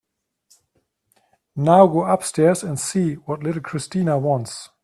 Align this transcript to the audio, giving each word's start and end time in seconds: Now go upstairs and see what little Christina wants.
Now 1.55 1.85
go 1.85 2.05
upstairs 2.05 2.63
and 2.63 2.79
see 2.79 3.13
what 3.17 3.43
little 3.43 3.61
Christina 3.61 4.17
wants. 4.17 4.69